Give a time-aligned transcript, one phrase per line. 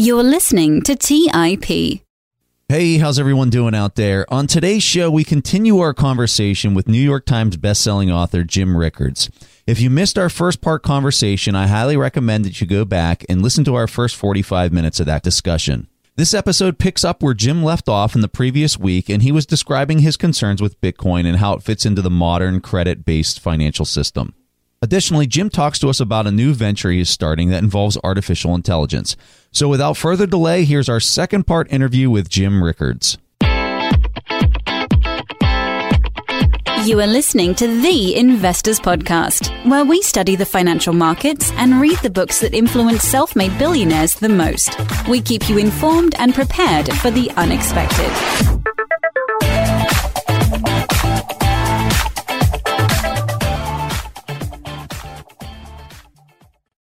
[0.00, 2.04] You're listening to TIP.
[2.68, 4.32] Hey, how's everyone doing out there?
[4.32, 9.28] On today's show, we continue our conversation with New York Times bestselling author Jim Rickards.
[9.66, 13.42] If you missed our first part conversation, I highly recommend that you go back and
[13.42, 15.88] listen to our first 45 minutes of that discussion.
[16.14, 19.46] This episode picks up where Jim left off in the previous week, and he was
[19.46, 23.84] describing his concerns with Bitcoin and how it fits into the modern credit based financial
[23.84, 24.32] system.
[24.80, 28.54] Additionally, Jim talks to us about a new venture he is starting that involves artificial
[28.54, 29.16] intelligence.
[29.50, 33.18] So, without further delay, here's our second part interview with Jim Rickards.
[36.84, 41.98] You are listening to The Investors Podcast, where we study the financial markets and read
[41.98, 44.78] the books that influence self made billionaires the most.
[45.08, 48.10] We keep you informed and prepared for the unexpected.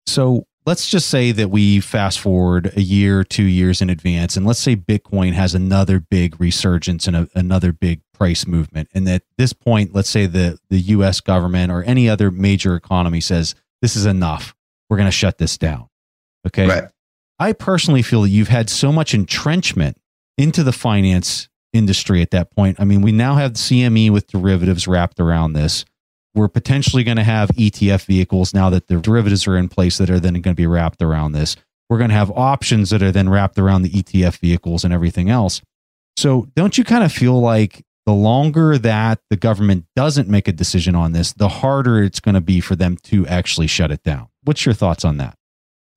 [0.07, 4.45] So, let's just say that we fast forward a year, two years in advance, and
[4.45, 8.89] let's say Bitcoin has another big resurgence and a, another big price movement.
[8.93, 13.21] And at this point, let's say the, the US government or any other major economy
[13.21, 14.55] says, this is enough.
[14.91, 15.89] We're going to shut this down.
[16.47, 16.67] Okay.
[16.67, 16.85] Right.
[17.39, 19.99] I personally feel that you've had so much entrenchment
[20.39, 22.81] into the finance industry at that point.
[22.81, 25.85] I mean, we now have the CME with derivatives wrapped around this.
[26.37, 30.11] We're potentially going to have ETF vehicles now that the derivatives are in place that
[30.11, 31.57] are then going to be wrapped around this.
[31.89, 35.31] We're going to have options that are then wrapped around the ETF vehicles and everything
[35.31, 35.63] else.
[36.19, 40.53] So, don't you kind of feel like the longer that the government doesn't make a
[40.53, 44.03] decision on this, the harder it's going to be for them to actually shut it
[44.03, 44.29] down?
[44.45, 45.39] What's your thoughts on that?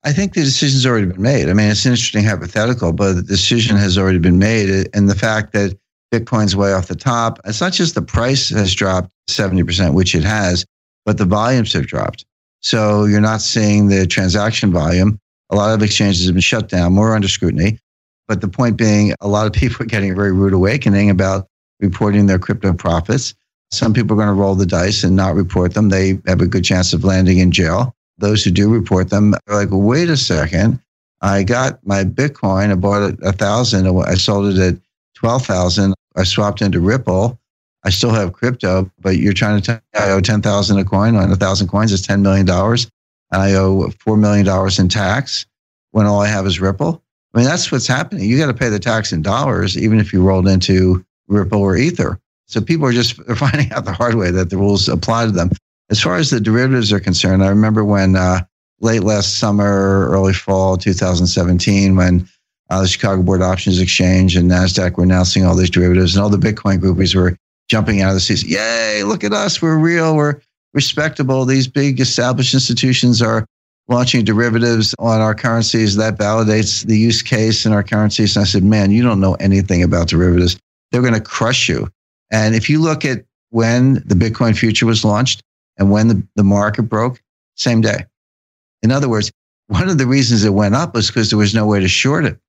[0.03, 1.49] I think the decision's already been made.
[1.49, 4.89] I mean, it's an interesting hypothetical, but the decision has already been made.
[4.93, 5.77] And the fact that
[6.11, 7.39] Bitcoin's way off the top.
[7.45, 10.65] It's not just the price has dropped 70%, which it has,
[11.05, 12.25] but the volumes have dropped.
[12.61, 15.19] So you're not seeing the transaction volume.
[15.49, 17.79] A lot of exchanges have been shut down, more under scrutiny.
[18.27, 21.47] But the point being, a lot of people are getting a very rude awakening about
[21.79, 23.33] reporting their crypto profits.
[23.71, 25.89] Some people are going to roll the dice and not report them.
[25.89, 27.95] They have a good chance of landing in jail.
[28.17, 30.81] Those who do report them are like, wait a second.
[31.21, 32.71] I got my Bitcoin.
[32.71, 33.87] I bought it a thousand.
[33.87, 34.81] I sold it at
[35.19, 35.93] 12,000.
[36.15, 37.39] I swapped into Ripple.
[37.83, 41.15] I still have crypto, but you're trying to tell me I owe 10,000 a coin
[41.15, 42.49] on a thousand coins is $10 million.
[42.49, 44.47] And I owe $4 million
[44.79, 45.45] in tax
[45.91, 47.03] when all I have is Ripple.
[47.33, 48.25] I mean, that's what's happening.
[48.25, 51.77] You got to pay the tax in dollars, even if you rolled into Ripple or
[51.77, 52.19] Ether.
[52.47, 55.51] So people are just finding out the hard way that the rules apply to them.
[55.89, 58.41] As far as the derivatives are concerned, I remember when uh,
[58.79, 62.27] late last summer, early fall 2017, when
[62.69, 66.29] uh, the Chicago Board Options Exchange and NASDAQ were announcing all these derivatives, and all
[66.29, 67.35] the Bitcoin groupies were
[67.67, 68.43] jumping out of the seats.
[68.43, 69.61] Yay, look at us.
[69.61, 70.15] We're real.
[70.15, 70.39] We're
[70.73, 71.45] respectable.
[71.45, 73.45] These big established institutions are
[73.87, 75.95] launching derivatives on our currencies.
[75.95, 78.35] That validates the use case in our currencies.
[78.35, 80.57] And I said, man, you don't know anything about derivatives.
[80.91, 81.89] They're going to crush you.
[82.31, 85.41] And if you look at when the Bitcoin future was launched
[85.77, 87.19] and when the, the market broke,
[87.55, 88.05] same day.
[88.83, 89.31] In other words,
[89.67, 92.25] one of the reasons it went up was because there was no way to short
[92.25, 92.39] it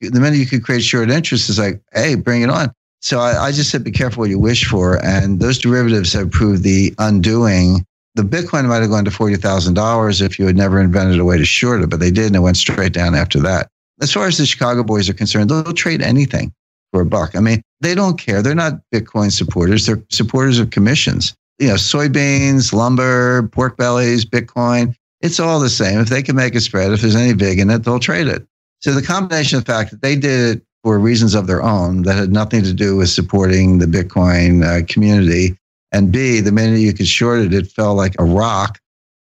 [0.00, 2.72] the minute you could create short interest is like, hey, bring it on.
[3.00, 5.02] So I, I just said, be careful what you wish for.
[5.04, 7.84] And those derivatives have proved the undoing.
[8.14, 11.44] The Bitcoin might have gone to $40,000 if you had never invented a way to
[11.44, 13.68] short it, but they did, and it went straight down after that.
[14.00, 16.52] As far as the Chicago boys are concerned, they'll trade anything
[16.92, 17.36] for a buck.
[17.36, 18.42] I mean, they don't care.
[18.42, 19.86] They're not Bitcoin supporters.
[19.86, 21.34] They're supporters of commissions.
[21.58, 24.94] You know, soybeans, lumber, pork bellies, Bitcoin.
[25.20, 26.00] It's all the same.
[26.00, 28.46] If they can make a spread, if there's any vig in it, they'll trade it.
[28.80, 32.02] So the combination of the fact that they did it for reasons of their own
[32.02, 35.58] that had nothing to do with supporting the Bitcoin uh, community,
[35.92, 38.78] and B, the minute you could short it, it fell like a rock,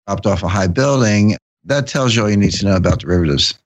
[0.08, 1.36] dropped off a high building.
[1.66, 3.58] That tells you all you need to know about derivatives.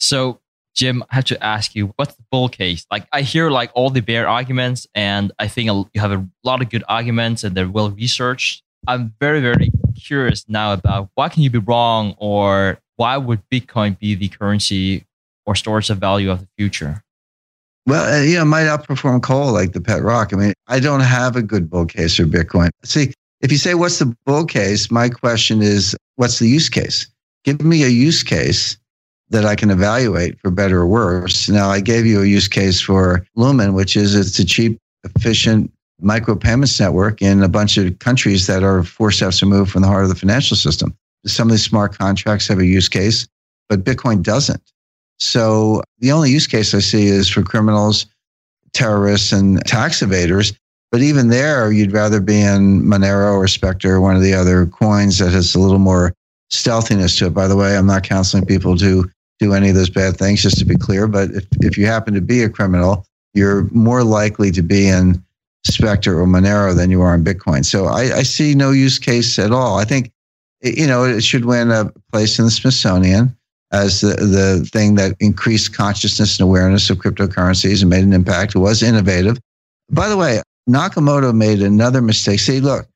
[0.00, 0.40] So,
[0.74, 2.86] Jim, I have to ask you, what's the bull case?
[2.90, 6.62] Like, I hear like all the bear arguments, and I think you have a lot
[6.62, 8.62] of good arguments, and they're well researched.
[8.86, 13.98] I'm very, very curious now about why can you be wrong or why would Bitcoin
[13.98, 15.06] be the currency
[15.46, 17.02] or storage of value of the future?
[17.86, 20.34] Well, uh, you know, might outperform coal like the pet rock.
[20.34, 22.68] I mean, I don't have a good bull case for Bitcoin.
[22.84, 27.06] See, if you say what's the bull case, my question is what's the use case?
[27.44, 28.76] Give me a use case
[29.30, 31.48] that I can evaluate for better or worse.
[31.48, 35.72] Now, I gave you a use case for Lumen, which is it's a cheap, efficient
[36.02, 40.02] micropayments network in a bunch of countries that are four steps removed from the heart
[40.02, 40.96] of the financial system.
[41.28, 43.26] Some of these smart contracts have a use case,
[43.68, 44.62] but Bitcoin doesn't.
[45.18, 48.06] So the only use case I see is for criminals,
[48.72, 50.56] terrorists, and tax evaders.
[50.90, 54.66] But even there, you'd rather be in Monero or Spectre or one of the other
[54.66, 56.14] coins that has a little more
[56.50, 57.34] stealthiness to it.
[57.34, 60.58] By the way, I'm not counseling people to do any of those bad things, just
[60.58, 61.06] to be clear.
[61.06, 63.04] But if, if you happen to be a criminal,
[63.34, 65.22] you're more likely to be in
[65.64, 67.64] Spectre or Monero than you are in Bitcoin.
[67.64, 69.78] So I, I see no use case at all.
[69.78, 70.10] I think,
[70.62, 73.36] you know, it should win a place in the Smithsonian
[73.70, 78.54] as the, the thing that increased consciousness and awareness of cryptocurrencies and made an impact.
[78.54, 79.38] It was innovative.
[79.90, 82.40] By the way, Nakamoto made another mistake.
[82.40, 82.86] See, look,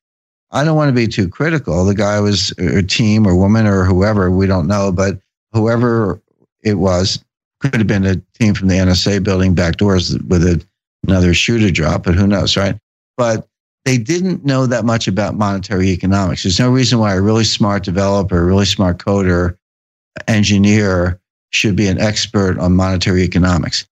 [0.51, 1.85] I don't want to be too critical.
[1.85, 5.19] The guy was a team or woman or whoever, we don't know, but
[5.53, 6.21] whoever
[6.63, 7.23] it was
[7.61, 10.63] could have been a team from the NSA building back doors with a,
[11.07, 12.77] another shooter drop, but who knows, right?
[13.17, 13.47] But
[13.85, 16.43] they didn't know that much about monetary economics.
[16.45, 19.57] There's no reason why a really smart developer, a really smart coder,
[20.29, 21.21] engineer
[21.51, 23.87] should be an expert on monetary economics.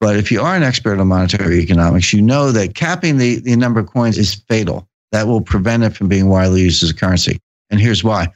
[0.00, 3.56] But if you are an expert on monetary economics, you know that capping the, the
[3.56, 4.88] number of coins is fatal.
[5.12, 7.38] That will prevent it from being widely used as a currency.
[7.70, 8.28] And here's why.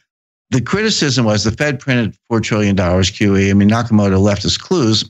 [0.51, 3.51] The criticism was the Fed printed $4 trillion QE.
[3.51, 5.05] I mean, Nakamoto left us clues.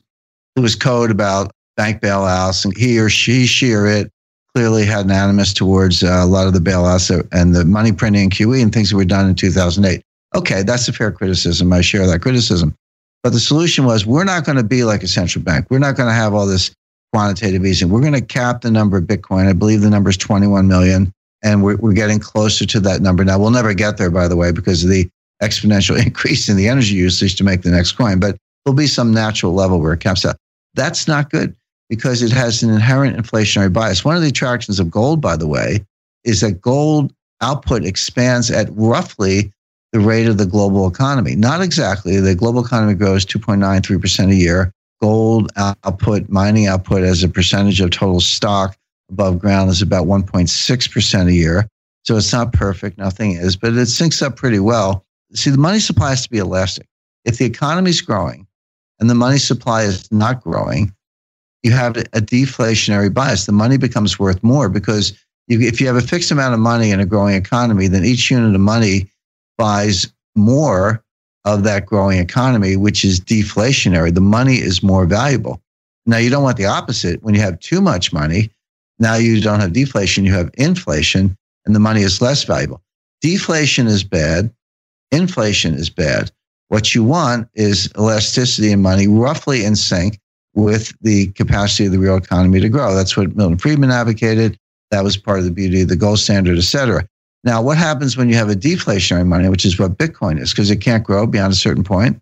[0.56, 4.10] It was code about bank bailouts, and he or she, she or it
[4.54, 8.24] clearly had an animus towards uh, a lot of the bailouts and the money printing
[8.24, 10.02] and QE and things that were done in 2008.
[10.34, 11.72] Okay, that's a fair criticism.
[11.72, 12.74] I share that criticism.
[13.22, 15.66] But the solution was we're not going to be like a central bank.
[15.70, 16.70] We're not going to have all this
[17.12, 17.90] quantitative easing.
[17.90, 19.48] We're going to cap the number of Bitcoin.
[19.48, 21.12] I believe the number is 21 million,
[21.42, 23.24] and we're, we're getting closer to that number.
[23.24, 25.08] Now, we'll never get there, by the way, because of the
[25.42, 29.12] exponential increase in the energy usage to make the next coin, but there'll be some
[29.12, 30.36] natural level where it caps out.
[30.74, 31.54] That's not good
[31.90, 34.04] because it has an inherent inflationary bias.
[34.04, 35.84] One of the attractions of gold, by the way,
[36.24, 39.52] is that gold output expands at roughly
[39.92, 41.34] the rate of the global economy.
[41.34, 42.20] Not exactly.
[42.20, 44.72] The global economy grows 2.93% a year.
[45.02, 48.76] Gold output, mining output as a percentage of total stock
[49.10, 51.66] above ground is about 1.6% a year.
[52.04, 52.98] So it's not perfect.
[52.98, 55.04] Nothing is, but it syncs up pretty well.
[55.34, 56.86] See, the money supply has to be elastic.
[57.24, 58.46] If the economy is growing
[59.00, 60.94] and the money supply is not growing,
[61.62, 63.46] you have a deflationary bias.
[63.46, 65.12] The money becomes worth more because
[65.48, 68.54] if you have a fixed amount of money in a growing economy, then each unit
[68.54, 69.10] of money
[69.58, 71.02] buys more
[71.44, 74.14] of that growing economy, which is deflationary.
[74.14, 75.60] The money is more valuable.
[76.06, 77.22] Now, you don't want the opposite.
[77.22, 78.50] When you have too much money,
[78.98, 81.36] now you don't have deflation, you have inflation,
[81.66, 82.80] and the money is less valuable.
[83.20, 84.52] Deflation is bad,
[85.10, 86.30] inflation is bad.
[86.68, 90.18] What you want is elasticity in money roughly in sync
[90.54, 92.94] with the capacity of the real economy to grow.
[92.94, 94.58] That's what Milton Friedman advocated.
[94.90, 97.06] That was part of the beauty of the gold standard, et cetera.
[97.44, 100.70] Now, what happens when you have a deflationary money, which is what Bitcoin is, because
[100.70, 102.20] it can't grow beyond a certain point?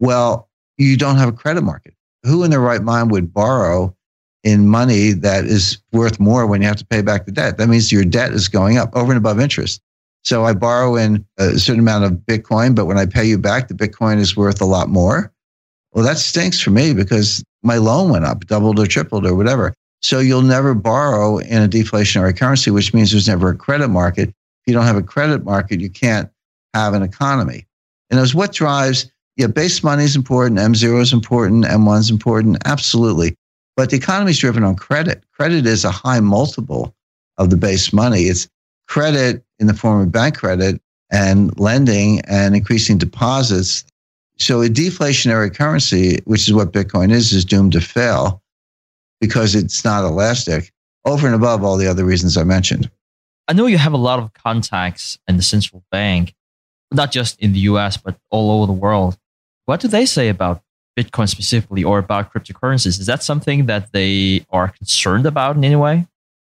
[0.00, 1.94] Well, you don't have a credit market.
[2.24, 3.94] Who in their right mind would borrow
[4.42, 7.56] in money that is worth more when you have to pay back the debt?
[7.56, 9.80] That means your debt is going up over and above interest.
[10.22, 13.68] So I borrow in a certain amount of Bitcoin, but when I pay you back,
[13.68, 15.32] the Bitcoin is worth a lot more.
[15.92, 19.74] Well, that stinks for me because my loan went up, doubled or tripled or whatever.
[20.02, 24.28] So you'll never borrow in a deflationary currency, which means there's never a credit market
[24.28, 24.34] If
[24.66, 26.30] you don't have a credit market, you can't
[26.74, 27.66] have an economy.
[28.10, 32.58] And as what drives, yeah, base money is important, M0 is important, M1 is important,
[32.64, 33.36] absolutely.
[33.76, 35.22] But the economy is driven on credit.
[35.32, 36.94] Credit is a high multiple
[37.38, 38.24] of the base money.
[38.24, 38.48] It's
[38.88, 40.80] credit in the form of bank credit
[41.10, 43.84] and lending and increasing deposits.
[44.40, 48.42] So a deflationary currency, which is what Bitcoin is, is doomed to fail
[49.20, 50.72] because it's not elastic
[51.04, 52.90] over and above all the other reasons I mentioned.
[53.48, 56.34] I know you have a lot of contacts in the central bank,
[56.90, 59.18] not just in the US, but all over the world.
[59.66, 60.62] What do they say about
[60.98, 62.98] Bitcoin specifically or about cryptocurrencies?
[62.98, 66.06] Is that something that they are concerned about in any way?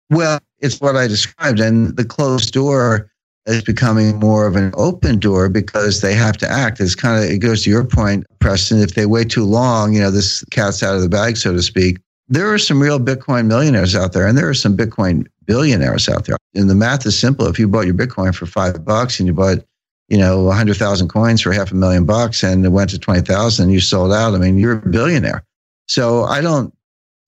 [0.09, 1.59] Well, it's what I described.
[1.59, 3.11] And the closed door
[3.45, 6.79] is becoming more of an open door because they have to act.
[6.79, 8.79] It's kind of, it goes to your point, Preston.
[8.79, 11.61] If they wait too long, you know, this cat's out of the bag, so to
[11.61, 11.99] speak.
[12.27, 16.25] There are some real Bitcoin millionaires out there, and there are some Bitcoin billionaires out
[16.25, 16.37] there.
[16.55, 17.45] And the math is simple.
[17.47, 19.59] If you bought your Bitcoin for five bucks and you bought,
[20.07, 23.79] you know, 100,000 coins for half a million bucks and it went to 20,000 you
[23.79, 25.43] sold out, I mean, you're a billionaire.
[25.87, 26.73] So I don't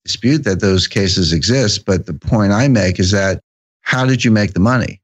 [0.04, 1.86] dispute that those cases exist.
[1.86, 3.40] But the point I make is that
[3.82, 5.00] how did you make the money?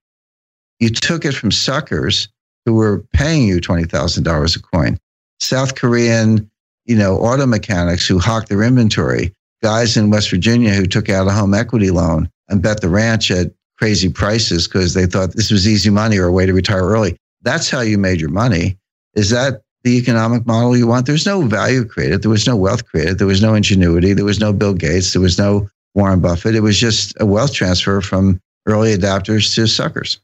[0.84, 2.28] You took it from suckers
[2.66, 4.98] who were paying you $20,000 a coin.
[5.40, 6.52] South Korean,
[6.84, 11.26] you know, auto mechanics who hawked their inventory, guys in West Virginia who took out
[11.26, 15.52] a home equity loan and bet the ranch at crazy prices because they thought this
[15.52, 17.16] was easy money or a way to retire early.
[17.44, 18.78] That's how you made your money.
[19.16, 21.06] Is that the economic model you want?
[21.06, 22.24] There's no value created.
[22.24, 23.20] There was no wealth created.
[23.20, 24.12] There was no ingenuity.
[24.12, 25.14] There was no Bill Gates.
[25.14, 26.56] There was no Warren Buffett.
[26.56, 30.20] It was just a wealth transfer from early adapters to suckers.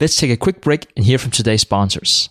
[0.00, 2.30] Let's take a quick break and hear from today's sponsors.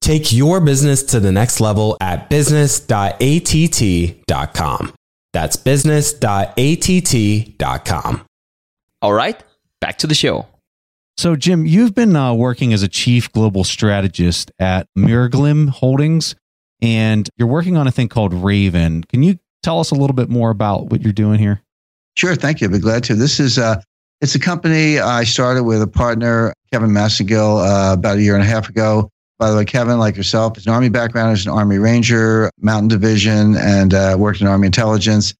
[0.00, 4.94] Take your business to the next level at business.att.com.
[5.32, 8.24] That's business.att.com.
[9.02, 9.42] All right,
[9.80, 10.46] back to the show.
[11.16, 16.34] So, Jim, you've been uh, working as a chief global strategist at Meraglim Holdings,
[16.80, 19.04] and you're working on a thing called Raven.
[19.04, 21.60] Can you tell us a little bit more about what you're doing here?
[22.16, 22.68] Sure, thank you.
[22.68, 23.14] I'd be glad to.
[23.14, 23.80] This is uh,
[24.20, 28.42] it's a company I started with a partner, Kevin Massengill, uh, about a year and
[28.42, 29.10] a half ago.
[29.40, 32.88] By the way, Kevin, like yourself, is an Army background, is an Army Ranger, Mountain
[32.88, 35.34] Division, and uh, worked in Army intelligence.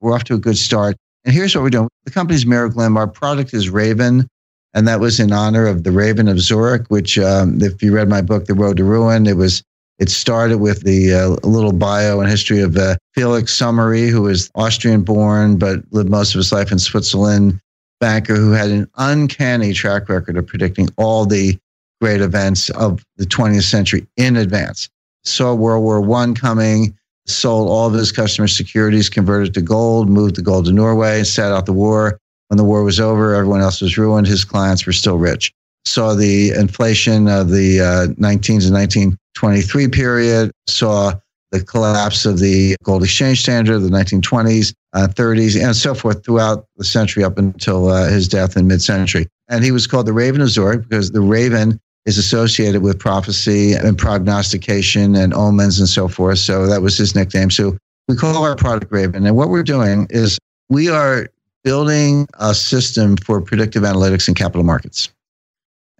[0.00, 0.96] We're off to a good start.
[1.24, 1.88] And here's what we're doing.
[2.04, 2.98] The company's Meraglim.
[2.98, 4.28] Our product is Raven
[4.74, 8.08] and that was in honor of the Raven of Zurich, which, um, if you read
[8.08, 9.62] my book, The Road to Ruin, it was.
[10.00, 14.50] It started with the uh, little bio and history of uh, Felix Somary, who was
[14.56, 17.60] Austrian-born but lived most of his life in Switzerland,
[18.00, 21.56] banker who had an uncanny track record of predicting all the
[22.00, 24.88] great events of the 20th century in advance.
[25.24, 26.96] Saw World War One coming,
[27.26, 31.52] sold all of his customer securities, converted to gold, moved the gold to Norway, sat
[31.52, 34.26] out the war, when the war was over, everyone else was ruined.
[34.26, 35.52] His clients were still rich.
[35.86, 41.14] Saw the inflation of the uh, 19s and 1923 period, saw
[41.50, 46.24] the collapse of the gold exchange standard, of the 1920s, uh, 30s, and so forth
[46.24, 49.26] throughout the century up until uh, his death in mid century.
[49.48, 53.72] And he was called the Raven of Zurich because the raven is associated with prophecy
[53.72, 56.38] and prognostication and omens and so forth.
[56.38, 57.50] So that was his nickname.
[57.50, 59.26] So we call our product Raven.
[59.26, 61.28] And what we're doing is we are
[61.62, 65.08] building a system for predictive analytics in capital markets.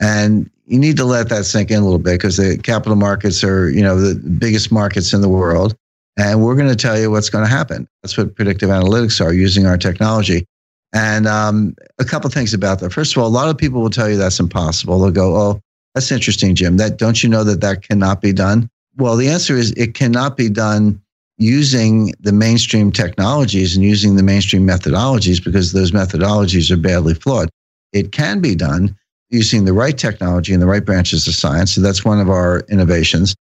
[0.01, 3.43] And you need to let that sink in a little bit because the capital markets
[3.43, 5.75] are, you know, the biggest markets in the world.
[6.19, 7.89] And we're going to tell you what's going to happen.
[8.03, 10.47] That's what predictive analytics are using our technology.
[10.93, 12.93] And um, a couple things about that.
[12.93, 15.01] First of all, a lot of people will tell you that's impossible.
[15.01, 15.61] They'll go, "Oh,
[15.95, 16.77] that's interesting, Jim.
[16.77, 20.37] That don't you know that that cannot be done?" Well, the answer is it cannot
[20.37, 21.01] be done
[21.39, 27.51] using the mainstream technologies and using the mainstream methodologies because those methodologies are badly flawed.
[27.93, 28.97] It can be done
[29.31, 31.75] using the right technology and the right branches of science.
[31.75, 33.35] So that's one of our innovations.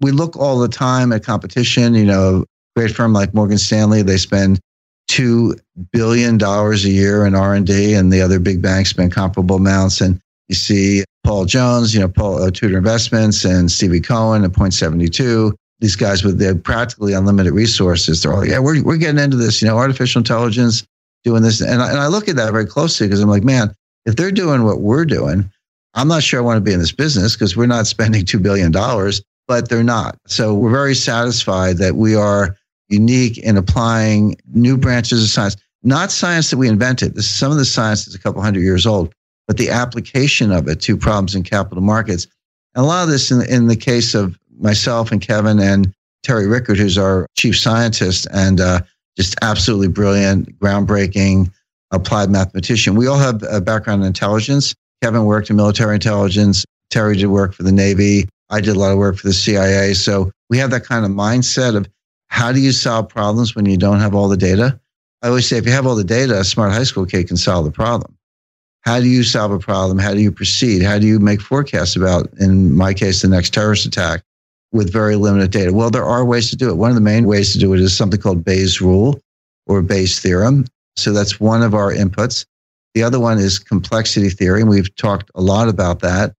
[0.00, 1.94] We look all the time at competition.
[1.94, 2.44] You know,
[2.76, 4.60] great firm like Morgan Stanley, they spend
[5.08, 5.56] two
[5.92, 9.56] billion dollars a year in R and D, and the other big banks spend comparable
[9.56, 10.00] amounts.
[10.00, 14.52] And you see Paul Jones, you know, Paul uh, Tudor Investments, and Stevie Cohen at
[14.52, 18.82] Point Seventy Two these guys with their practically unlimited resources, they're all like, yeah, we're,
[18.82, 20.86] we're getting into this, you know, artificial intelligence
[21.24, 21.60] doing this.
[21.60, 23.74] And I, and I look at that very closely because I'm like, man,
[24.04, 25.50] if they're doing what we're doing,
[25.94, 28.42] I'm not sure I want to be in this business because we're not spending $2
[28.42, 28.70] billion,
[29.48, 30.16] but they're not.
[30.26, 32.56] So we're very satisfied that we are
[32.88, 37.14] unique in applying new branches of science, not science that we invented.
[37.14, 39.12] This, some of the science is a couple hundred years old,
[39.50, 42.28] but the application of it to problems in capital markets.
[42.76, 45.92] And a lot of this in, in the case of myself and Kevin and
[46.22, 48.82] Terry Rickert, who's our chief scientist and uh,
[49.16, 51.50] just absolutely brilliant, groundbreaking,
[51.90, 52.94] applied mathematician.
[52.94, 54.72] We all have a background in intelligence.
[55.02, 56.64] Kevin worked in military intelligence.
[56.90, 58.28] Terry did work for the Navy.
[58.50, 59.94] I did a lot of work for the CIA.
[59.94, 61.88] So we have that kind of mindset of
[62.28, 64.78] how do you solve problems when you don't have all the data?
[65.22, 67.36] I always say if you have all the data, a smart high school kid can
[67.36, 68.16] solve the problem.
[68.82, 69.98] How do you solve a problem?
[69.98, 70.82] How do you proceed?
[70.82, 74.22] How do you make forecasts about, in my case, the next terrorist attack
[74.72, 75.72] with very limited data?
[75.72, 76.76] Well, there are ways to do it.
[76.76, 79.20] One of the main ways to do it is something called Bayes' rule
[79.66, 80.64] or Bayes' theorem.
[80.96, 82.46] So that's one of our inputs.
[82.94, 86.34] The other one is complexity theory, and we've talked a lot about that.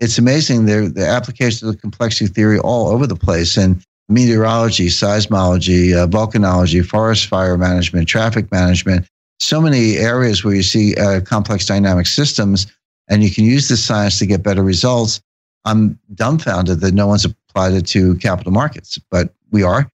[0.00, 5.94] It's amazing the, the application of complexity theory all over the place in meteorology, seismology,
[5.96, 9.06] uh, volcanology, forest fire management, traffic management,
[9.44, 12.66] so many areas where you see uh, complex dynamic systems
[13.08, 15.20] and you can use this science to get better results.
[15.64, 19.88] I'm dumbfounded that no one's applied it to capital markets, but we are.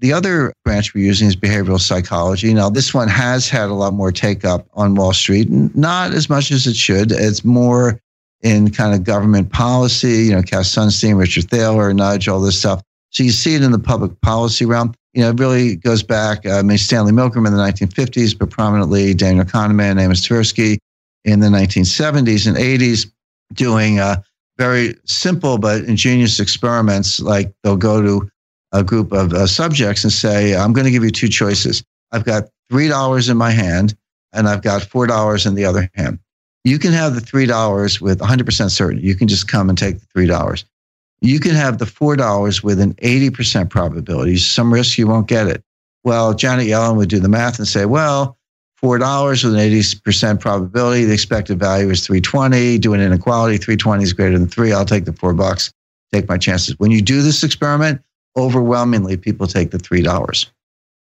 [0.00, 2.52] The other branch we're using is behavioral psychology.
[2.52, 6.28] Now, this one has had a lot more take up on Wall Street, not as
[6.28, 7.12] much as it should.
[7.12, 8.00] It's more
[8.42, 12.82] in kind of government policy, you know, Cass Sunstein, Richard Thaler, Nudge, all this stuff.
[13.10, 14.92] So you see it in the public policy realm.
[15.14, 16.44] You know, it really goes back.
[16.44, 20.78] Uh, I mean, Stanley Milgram in the 1950s, but prominently Daniel Kahneman, Amos Tversky
[21.24, 23.10] in the 1970s and 80s,
[23.52, 24.20] doing uh,
[24.58, 27.20] very simple but ingenious experiments.
[27.20, 28.28] Like they'll go to
[28.72, 31.84] a group of uh, subjects and say, "I'm going to give you two choices.
[32.10, 33.96] I've got three dollars in my hand,
[34.32, 36.18] and I've got four dollars in the other hand.
[36.64, 39.06] You can have the three dollars with 100% certainty.
[39.06, 40.64] You can just come and take the three dollars."
[41.20, 44.36] You can have the $4 with an 80% probability.
[44.36, 45.62] Some risk you won't get it.
[46.04, 48.36] Well, Janet Yellen would do the math and say, well,
[48.82, 52.78] $4 with an 80% probability, the expected value is 320.
[52.78, 54.72] Do an inequality, 320 is greater than three.
[54.72, 55.72] I'll take the four bucks,
[56.12, 56.78] take my chances.
[56.78, 58.02] When you do this experiment,
[58.36, 60.46] overwhelmingly people take the $3.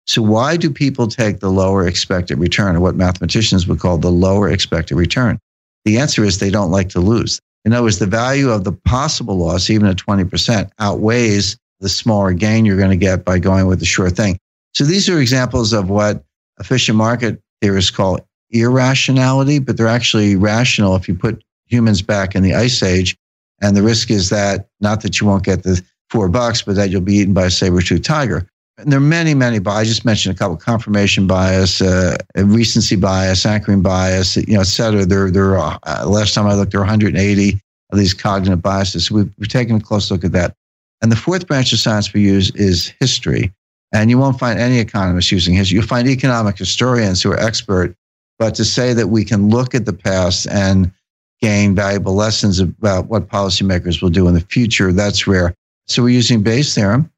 [0.05, 4.11] So why do people take the lower expected return or what mathematicians would call the
[4.11, 5.39] lower expected return?
[5.85, 7.39] The answer is they don't like to lose.
[7.65, 12.33] In other words, the value of the possible loss, even at 20%, outweighs the smaller
[12.33, 14.37] gain you're going to get by going with the sure thing.
[14.73, 16.23] So these are examples of what
[16.59, 18.19] efficient market theorists call
[18.51, 23.15] irrationality, but they're actually rational if you put humans back in the ice age.
[23.61, 26.89] And the risk is that not that you won't get the four bucks, but that
[26.89, 28.47] you'll be eaten by a saber tooth tiger.
[28.77, 29.87] And there are many, many biases.
[29.87, 34.67] I just mentioned a couple: confirmation bias, uh, recency bias, anchoring bias, you know, et
[34.67, 35.05] cetera.
[35.05, 35.57] There, there.
[35.57, 37.59] Are, uh, last time I looked, there are 180
[37.91, 39.07] of these cognitive biases.
[39.07, 40.55] So we've, we've taken a close look at that.
[41.01, 43.53] And the fourth branch of science we use is history.
[43.93, 45.75] And you won't find any economists using history.
[45.75, 47.95] You'll find economic historians who are expert.
[48.39, 50.91] But to say that we can look at the past and
[51.39, 55.53] gain valuable lessons about what policymakers will do in the future, that's rare.
[55.87, 57.11] So we're using Bayes' theorem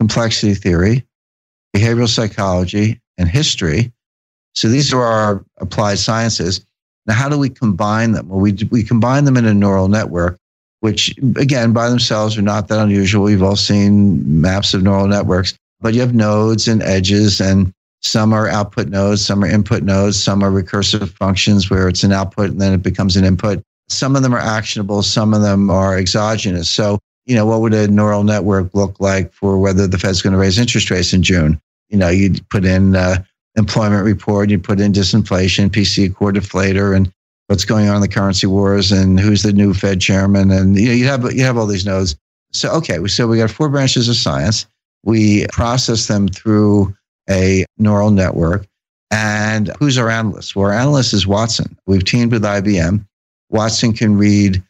[0.00, 1.04] complexity theory,
[1.74, 3.92] behavioral psychology, and history.
[4.54, 6.64] So these are our applied sciences.
[7.06, 8.28] Now, how do we combine them?
[8.28, 10.38] Well, we, we combine them in a neural network,
[10.80, 13.24] which, again, by themselves are not that unusual.
[13.24, 17.72] We've all seen maps of neural networks, but you have nodes and edges, and
[18.04, 22.12] some are output nodes, some are input nodes, some are recursive functions where it's an
[22.12, 23.62] output and then it becomes an input.
[23.88, 26.68] Some of them are actionable, some of them are exogenous.
[26.68, 30.32] So you know, what would a neural network look like for whether the Fed's going
[30.32, 31.60] to raise interest rates in June?
[31.88, 33.22] You know, you'd put in uh,
[33.56, 37.12] employment report, you'd put in disinflation, PC core deflator, and
[37.46, 40.88] what's going on in the currency wars, and who's the new Fed chairman, and you
[40.88, 42.16] know, you have you have all these nodes.
[42.52, 44.66] So okay, so we got four branches of science.
[45.04, 46.94] We process them through
[47.28, 48.66] a neural network.
[49.10, 50.56] And who's our analyst?
[50.56, 51.76] Well, our analyst is Watson.
[51.86, 53.06] We've teamed with IBM.
[53.50, 54.62] Watson can read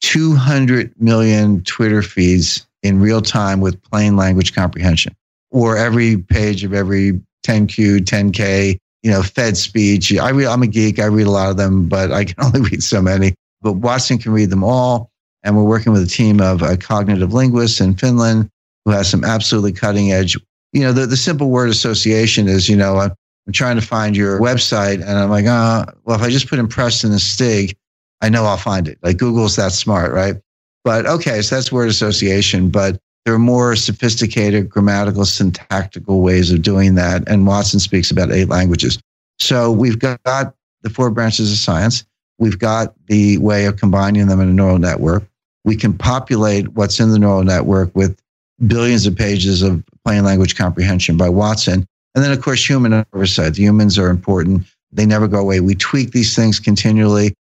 [0.00, 5.14] 200 million Twitter feeds in real time with plain language comprehension,
[5.50, 10.16] or every page of every 10Q, 10K, you know, Fed speech.
[10.16, 10.98] I read, I'm a geek.
[10.98, 13.34] I read a lot of them, but I can only read so many.
[13.62, 15.10] But Watson can read them all.
[15.42, 18.50] And we're working with a team of uh, cognitive linguists in Finland
[18.84, 20.36] who has some absolutely cutting edge.
[20.72, 23.12] You know, the, the simple word association is, you know, I'm,
[23.46, 26.58] I'm trying to find your website and I'm like, oh, well, if I just put
[26.58, 27.74] in Preston and Stig,
[28.20, 28.98] I know I'll find it.
[29.02, 30.36] Like Google's that smart, right?
[30.84, 32.70] But okay, so that's word association.
[32.70, 37.28] But there are more sophisticated grammatical, syntactical ways of doing that.
[37.28, 38.98] And Watson speaks about eight languages.
[39.38, 42.04] So we've got the four branches of science.
[42.38, 45.24] We've got the way of combining them in a neural network.
[45.64, 48.18] We can populate what's in the neural network with
[48.66, 51.86] billions of pages of plain language comprehension by Watson.
[52.14, 53.54] And then, of course, human oversight.
[53.54, 54.66] The humans are important.
[54.90, 55.60] They never go away.
[55.60, 57.34] We tweak these things continually.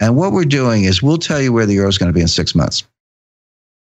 [0.00, 2.20] And what we're doing is we'll tell you where the euro is going to be
[2.20, 2.84] in six months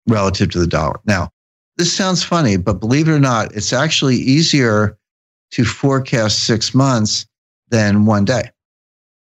[0.07, 0.99] relative to the dollar.
[1.05, 1.29] Now,
[1.77, 4.97] this sounds funny, but believe it or not, it's actually easier
[5.51, 7.25] to forecast six months
[7.69, 8.49] than one day.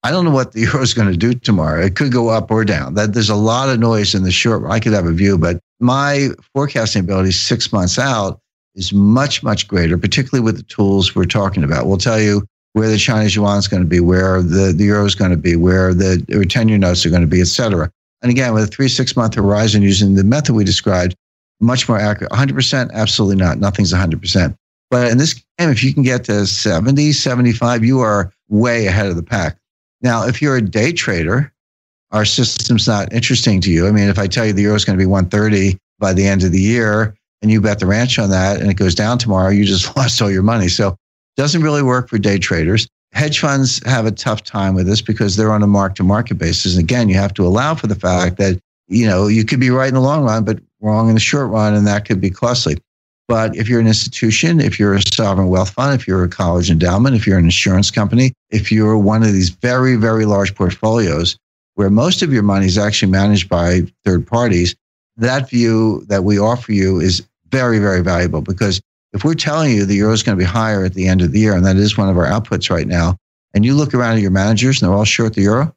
[0.02, 1.84] I don't know what the euro is going to do tomorrow.
[1.84, 2.94] It could go up or down.
[2.94, 4.62] That there's a lot of noise in the short.
[4.62, 4.72] run.
[4.72, 8.40] I could have a view, but my forecasting ability six months out
[8.74, 11.86] is much much greater, particularly with the tools we're talking about.
[11.86, 15.04] We'll tell you where the Chinese yuan is going to be, where the, the euro
[15.04, 17.90] is going to be, where the 10 year notes are going to be, et cetera.
[18.22, 21.14] And again, with a three, six month horizon using the method we described,
[21.60, 22.32] much more accurate.
[22.32, 22.90] 100%?
[22.92, 23.58] Absolutely not.
[23.58, 24.56] Nothing's 100%.
[24.90, 29.06] But in this game, if you can get to 70, 75, you are way ahead
[29.06, 29.56] of the pack.
[30.02, 31.52] Now, if you're a day trader,
[32.10, 33.86] our system's not interesting to you.
[33.86, 36.26] I mean, if I tell you the euro is going to be 130 by the
[36.26, 39.18] end of the year and you bet the ranch on that and it goes down
[39.18, 40.68] tomorrow, you just lost all your money.
[40.68, 40.96] So
[41.36, 42.86] doesn't really work for day traders.
[43.12, 46.38] Hedge funds have a tough time with this because they're on a mark to market
[46.38, 46.74] basis.
[46.76, 49.70] And again, you have to allow for the fact that, you know, you could be
[49.70, 52.30] right in the long run, but wrong in the short run, and that could be
[52.30, 52.78] costly.
[53.28, 56.70] But if you're an institution, if you're a sovereign wealth fund, if you're a college
[56.70, 61.36] endowment, if you're an insurance company, if you're one of these very, very large portfolios
[61.74, 64.74] where most of your money is actually managed by third parties,
[65.16, 68.80] that view that we offer you is very, very valuable because
[69.12, 71.32] if we're telling you the euro is going to be higher at the end of
[71.32, 73.16] the year, and that is one of our outputs right now,
[73.54, 75.74] and you look around at your managers and they're all short the euro,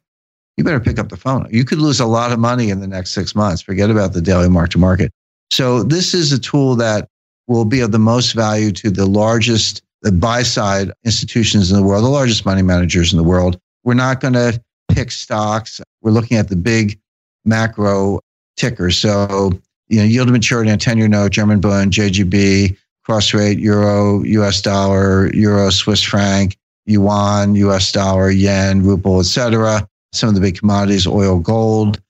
[0.56, 1.46] you better pick up the phone.
[1.50, 3.60] You could lose a lot of money in the next six months.
[3.60, 5.12] Forget about the daily mark to market.
[5.50, 7.08] So this is a tool that
[7.46, 11.82] will be of the most value to the largest the buy side institutions in the
[11.82, 13.58] world, the largest money managers in the world.
[13.82, 14.60] We're not going to
[14.92, 15.80] pick stocks.
[16.02, 16.98] We're looking at the big
[17.44, 18.20] macro
[18.56, 18.96] tickers.
[18.96, 19.52] So,
[19.88, 24.24] you know, yield to maturity on 10 year note, German Bund, JGB, cross rate, euro,
[24.24, 29.88] US dollar, euro, Swiss franc, yuan, US dollar, yen, ruble, etc.
[30.12, 32.00] Some of the big commodities, oil, gold,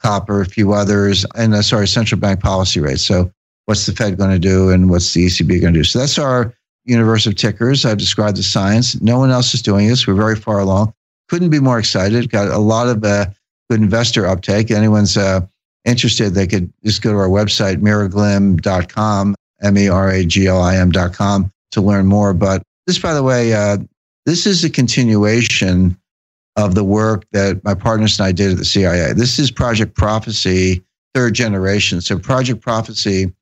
[0.00, 3.02] copper, a few others, and uh, sorry, central bank policy rates.
[3.02, 3.32] So
[3.64, 5.84] what's the Fed going to do and what's the ECB going to do?
[5.84, 7.84] So that's our universe of tickers.
[7.84, 9.00] I've described the science.
[9.00, 10.06] No one else is doing this.
[10.06, 10.94] We're very far along.
[11.28, 12.30] Couldn't be more excited.
[12.30, 13.26] Got a lot of uh,
[13.68, 14.70] good investor uptake.
[14.70, 15.40] Anyone's uh,
[15.84, 20.60] interested, they could just go to our website, meraglim.com M E R A G L
[20.60, 22.34] I M.com to learn more.
[22.34, 23.78] But this, by the way, uh,
[24.26, 25.96] this is a continuation
[26.56, 29.12] of the work that my partners and I did at the CIA.
[29.12, 30.82] This is Project Prophecy,
[31.14, 32.00] third generation.
[32.00, 33.32] So, Project Prophecy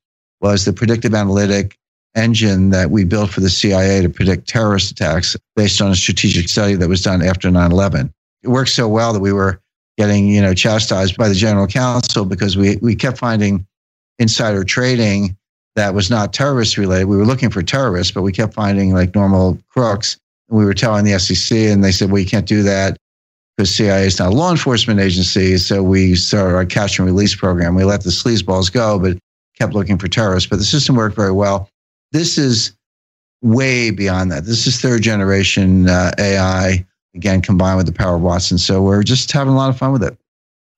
[0.41, 1.77] was the predictive analytic
[2.15, 6.47] engine that we built for the CIA to predict terrorist attacks based on a strategic
[6.47, 8.13] study that was done after 9 11.
[8.43, 9.59] It worked so well that we were
[9.97, 13.65] getting you know chastised by the general counsel because we, we kept finding
[14.19, 15.37] insider trading
[15.75, 17.05] that was not terrorist related.
[17.05, 20.17] We were looking for terrorists, but we kept finding like normal crooks.
[20.49, 22.97] We were telling the SEC, and they said, well, you can't do that
[23.55, 25.57] because CIA is not a law enforcement agency.
[25.57, 27.75] So we started our catch and release program.
[27.75, 29.17] We let the sleazeballs go, but
[29.57, 30.49] kept looking for terrorists.
[30.49, 31.69] But the system worked very well.
[32.11, 32.75] This is
[33.41, 34.45] way beyond that.
[34.45, 38.57] This is third generation uh, AI, again, combined with the power of Watson.
[38.57, 40.17] So we're just having a lot of fun with it.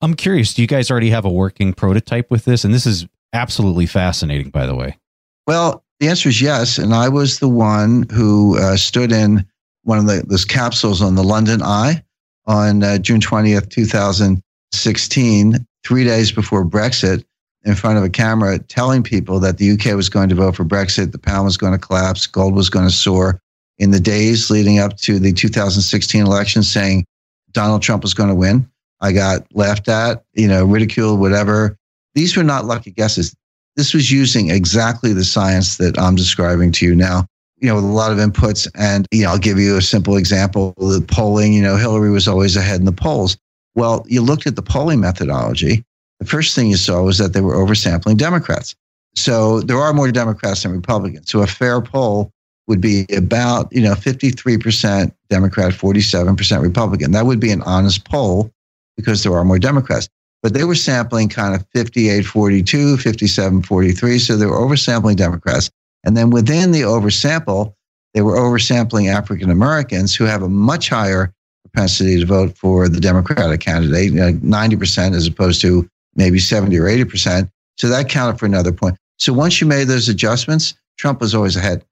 [0.01, 2.63] I'm curious, do you guys already have a working prototype with this?
[2.63, 4.97] And this is absolutely fascinating, by the way.
[5.45, 6.77] Well, the answer is yes.
[6.77, 9.45] And I was the one who uh, stood in
[9.83, 12.03] one of the, those capsules on the London Eye
[12.47, 17.23] on uh, June 20th, 2016, three days before Brexit,
[17.63, 20.63] in front of a camera telling people that the UK was going to vote for
[20.63, 23.39] Brexit, the pound was going to collapse, gold was going to soar.
[23.77, 27.03] In the days leading up to the 2016 election, saying
[27.51, 28.69] Donald Trump was going to win.
[29.01, 31.77] I got laughed at, you know, ridiculed, whatever.
[32.15, 33.35] These were not lucky guesses.
[33.75, 37.83] This was using exactly the science that I'm describing to you now, you know, with
[37.83, 38.69] a lot of inputs.
[38.73, 40.73] And, you know, I'll give you a simple example.
[40.77, 43.37] The polling, you know, Hillary was always ahead in the polls.
[43.75, 45.83] Well, you looked at the polling methodology.
[46.21, 48.75] The first thing you saw was that they were oversampling Democrats.
[49.15, 51.29] So there are more Democrats than Republicans.
[51.29, 52.31] So a fair poll
[52.67, 57.11] would be about, you know, 53% Democrat, 47% Republican.
[57.11, 58.51] That would be an honest poll
[58.95, 60.07] because there are more Democrats
[60.45, 64.19] but they were sampling kind of 58 42, 57 43.
[64.19, 65.71] So they were oversampling Democrats.
[66.03, 67.73] And then within the oversample,
[68.13, 72.99] they were oversampling African Americans who have a much higher propensity to vote for the
[72.99, 77.49] Democratic candidate, you know, 90% as opposed to maybe 70 or 80%.
[77.77, 78.97] So that counted for another point.
[79.17, 81.83] So once you made those adjustments, Trump was always ahead.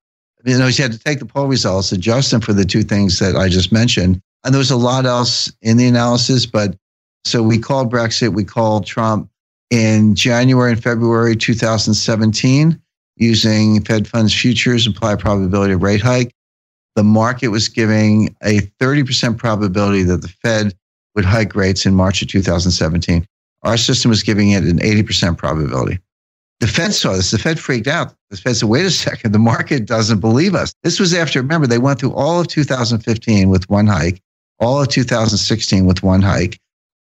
[0.46, 3.18] You know, he had to take the poll results, adjust them for the two things
[3.18, 4.22] that I just mentioned.
[4.44, 6.78] And there was a lot else in the analysis, but
[7.26, 9.30] so we called Brexit, we called Trump
[9.70, 12.80] in January and February 2017
[13.16, 16.34] using Fed funds futures, implied probability of rate hike.
[16.96, 20.74] The market was giving a 30% probability that the Fed
[21.16, 23.26] would hike rates in March of 2017.
[23.64, 26.00] Our system was giving it an 80% probability.
[26.60, 27.32] The Fed saw this.
[27.32, 28.14] The Fed freaked out.
[28.30, 30.74] The Fed said, wait a second, the market doesn't believe us.
[30.84, 34.22] This was after, remember, they went through all of 2015 with one hike,
[34.60, 36.60] all of 2016 with one hike.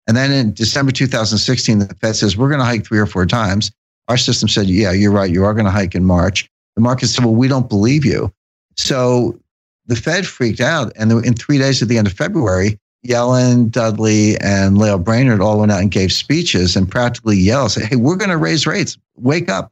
[0.06, 3.26] And then in December 2016, the Fed says, we're going to hike three or four
[3.26, 3.70] times.
[4.08, 5.30] Our system said, yeah, you're right.
[5.30, 6.48] You are going to hike in March.
[6.76, 8.32] The market said, well, we don't believe you.
[8.76, 9.38] So
[9.86, 10.92] the Fed freaked out.
[10.96, 15.60] And in three days at the end of February, Yellen, Dudley, and Lael Brainard all
[15.60, 18.98] went out and gave speeches and practically yelled, say, hey, we're going to raise rates.
[19.16, 19.70] Wake up.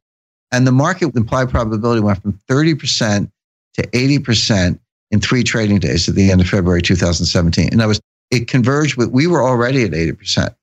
[0.51, 3.31] And the market implied probability went from 30%
[3.75, 4.79] to 80%
[5.11, 7.69] in three trading days at the end of February 2017.
[7.71, 8.01] And that was,
[8.33, 10.55] it converged with, we were already at 80%.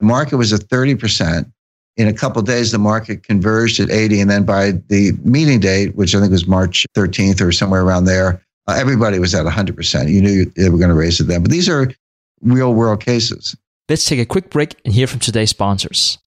[0.00, 1.50] The market was at 30%.
[1.96, 4.20] In a couple days, the market converged at 80.
[4.20, 8.06] And then by the meeting date, which I think was March 13th or somewhere around
[8.06, 10.10] there, uh, everybody was at 100%.
[10.10, 11.42] You knew they were going to raise it then.
[11.42, 11.92] But these are
[12.40, 13.56] real world cases.
[13.88, 16.18] Let's take a quick break and hear from today's sponsors.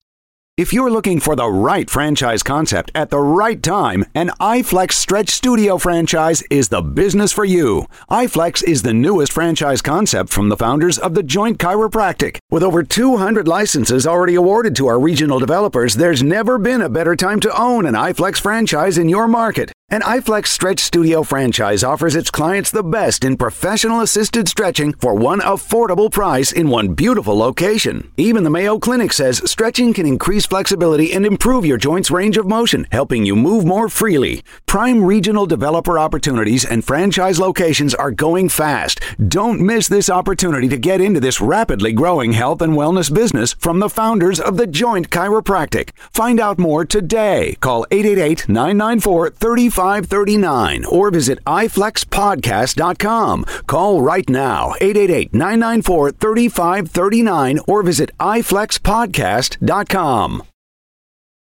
[0.57, 5.29] If you're looking for the right franchise concept at the right time, an iFlex Stretch
[5.29, 7.85] Studio franchise is the business for you.
[8.09, 12.39] iFlex is the newest franchise concept from the founders of the Joint Chiropractic.
[12.49, 17.13] With over 200 licenses already awarded to our regional developers, there's never been a better
[17.13, 19.73] time to own an iFlex franchise in your market.
[19.89, 25.15] An iFlex Stretch Studio franchise offers its clients the best in professional assisted stretching for
[25.15, 28.11] one affordable price in one beautiful location.
[28.17, 32.45] Even the Mayo Clinic says stretching can increase flexibility and improve your joints' range of
[32.45, 34.43] motion, helping you move more freely.
[34.65, 38.99] Prime regional developer opportunities and franchise locations are going fast.
[39.25, 43.79] Don't miss this opportunity to get into this rapidly growing health and wellness business from
[43.79, 45.89] the founders of the Joint Chiropractic.
[46.13, 47.57] Find out more today.
[47.59, 53.43] Call 888 994 3539 or visit iflexpodcast.com.
[53.65, 60.43] Call right now 888 994 3539 or visit iflexpodcast.com.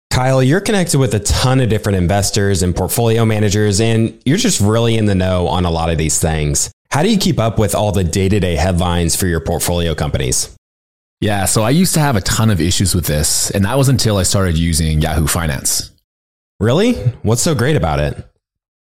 [0.09, 4.59] Kyle, you're connected with a ton of different investors and portfolio managers, and you're just
[4.59, 6.71] really in the know on a lot of these things.
[6.89, 9.93] How do you keep up with all the day to day headlines for your portfolio
[9.93, 10.56] companies?
[11.19, 13.89] Yeah, so I used to have a ton of issues with this, and that was
[13.89, 15.91] until I started using Yahoo Finance.
[16.59, 16.93] Really?
[17.23, 18.23] What's so great about it?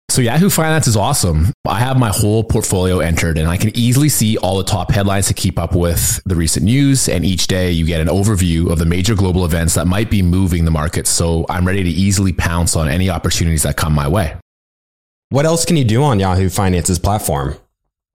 [0.09, 1.53] So Yahoo Finance is awesome.
[1.67, 5.27] I have my whole portfolio entered and I can easily see all the top headlines
[5.27, 7.07] to keep up with the recent news.
[7.07, 10.23] And each day you get an overview of the major global events that might be
[10.23, 11.05] moving the market.
[11.05, 14.35] So I'm ready to easily pounce on any opportunities that come my way.
[15.29, 17.55] What else can you do on Yahoo Finance's platform?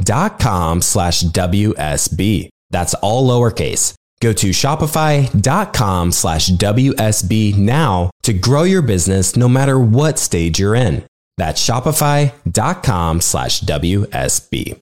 [0.00, 2.48] shopify.com slash WSB.
[2.70, 3.94] That's all lowercase.
[4.20, 10.74] Go to shopify.com slash WSB now to grow your business no matter what stage you're
[10.74, 11.04] in.
[11.38, 14.78] That's shopify.com slash WSB.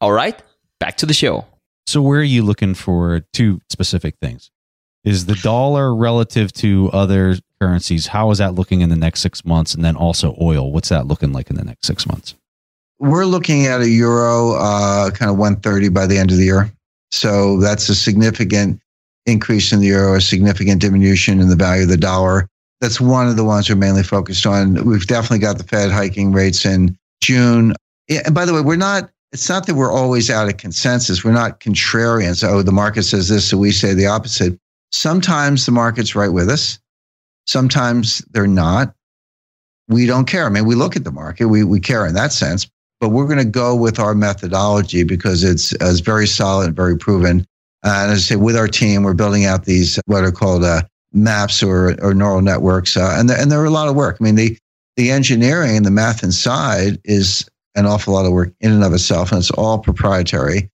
[0.00, 0.40] All right,
[0.80, 1.46] back to the show.
[1.86, 4.50] So, where are you looking for two specific things?
[5.04, 8.08] Is the dollar relative to other currencies?
[8.08, 9.74] How is that looking in the next six months?
[9.74, 10.72] And then also oil.
[10.72, 12.34] What's that looking like in the next six months?
[12.98, 16.72] We're looking at a euro, uh, kind of 130 by the end of the year.
[17.10, 18.80] So that's a significant
[19.26, 22.48] increase in the euro, a significant diminution in the value of the dollar.
[22.80, 24.84] That's one of the ones we're mainly focused on.
[24.84, 27.74] We've definitely got the Fed hiking rates in June.
[28.08, 31.24] And by the way, we're not, it's not that we're always out of consensus.
[31.24, 32.46] We're not contrarians.
[32.46, 34.58] Oh, the market says this, so we say the opposite.
[34.92, 36.78] Sometimes the market's right with us.
[37.46, 38.94] Sometimes they're not.
[39.88, 40.46] We don't care.
[40.46, 42.68] I mean, we look at the market, we, we care in that sense,
[43.00, 46.96] but we're going to go with our methodology because it's, it's very solid and very
[46.96, 47.46] proven.
[47.84, 50.64] Uh, and as I say, with our team, we're building out these what are called
[50.64, 50.82] uh,
[51.12, 54.16] maps or, or neural networks, uh, and and they're a lot of work.
[54.20, 54.58] I mean, the
[54.96, 58.92] the engineering and the math inside is an awful lot of work in and of
[58.92, 60.68] itself, and it's all proprietary.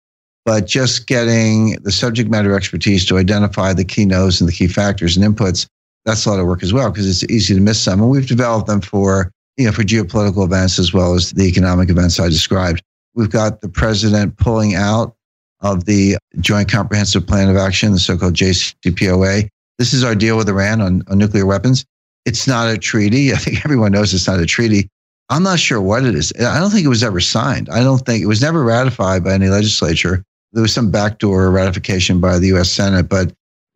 [0.45, 4.67] But just getting the subject matter expertise to identify the key nodes and the key
[4.67, 5.67] factors and inputs,
[6.05, 8.01] that's a lot of work as well because it's easy to miss some.
[8.01, 11.91] And we've developed them for you know for geopolitical events as well as the economic
[11.91, 12.83] events I described.
[13.15, 15.15] We've got the president pulling out
[15.61, 19.49] of the Joint Comprehensive Plan of Action, the so-called JCPOA.
[19.79, 21.85] This is our deal with Iran on, on nuclear weapons.
[22.25, 23.33] It's not a treaty.
[23.33, 24.89] I think everyone knows it's not a treaty.
[25.29, 26.33] I'm not sure what it is.
[26.39, 27.69] I don't think it was ever signed.
[27.71, 30.23] I don't think it was never ratified by any legislature.
[30.53, 32.71] There was some backdoor ratification by the U.S.
[32.71, 33.33] Senate, but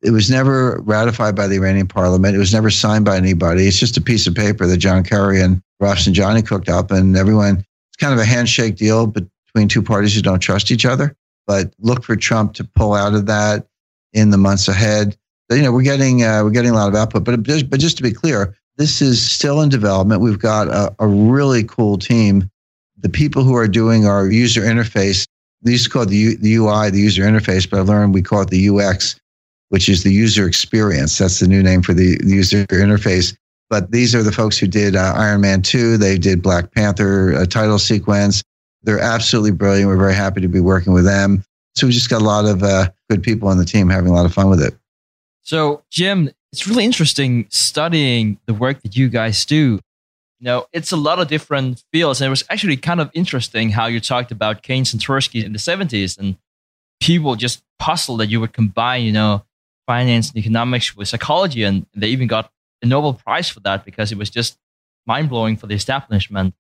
[0.07, 2.35] it was never ratified by the Iranian parliament.
[2.35, 3.67] It was never signed by anybody.
[3.67, 7.59] It's just a piece of paper that John Kerry and Rafsanjani cooked up, and everyone.
[7.59, 11.17] It's kind of a handshake deal between two parties who don't trust each other
[11.47, 13.67] but look for Trump to pull out of that
[14.13, 15.17] in the months ahead.
[15.51, 18.03] You know, we're getting uh, we're getting a lot of output, but but just to
[18.03, 20.21] be clear, this is still in development.
[20.21, 22.51] We've got a, a really cool team.
[22.99, 25.29] The people who are doing our user interface,
[25.63, 28.15] they used to call it the, U, the UI, the user interface, but I learned
[28.15, 29.21] we call it the UX,
[29.69, 31.19] which is the user experience.
[31.19, 33.37] That's the new name for the, user interface.
[33.69, 35.97] But these are the folks who did uh, Iron Man 2.
[35.97, 38.45] They did Black Panther uh, title sequence.
[38.85, 39.89] They're absolutely brilliant.
[39.89, 41.45] We're very happy to be working with them.
[41.75, 44.15] So we just got a lot of uh, good people on the team having a
[44.15, 44.75] lot of fun with it.
[45.43, 49.81] So, Jim, it's really interesting studying the work that you guys do.
[50.39, 52.21] You know, it's a lot of different fields.
[52.21, 55.59] And it was actually kind of interesting how you talked about Keynes and in the
[55.59, 56.37] 70s and
[57.01, 59.45] people just puzzled that you would combine, you know,
[59.87, 61.63] finance and economics with psychology.
[61.63, 62.51] And they even got
[62.83, 64.59] a Nobel Prize for that because it was just
[65.07, 66.55] mind blowing for the establishment.